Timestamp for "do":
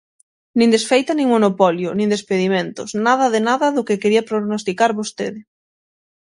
3.75-3.85